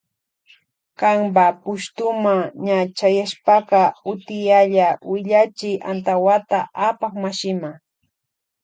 Kanpa 0.99 1.45
pushtuma 1.61 2.33
ña 2.65 2.77
chayashpaka 2.97 3.79
utiyalla 4.11 4.87
willachi 5.09 5.71
antawata 5.91 6.59
apak 6.87 7.13
mashima. 7.23 7.71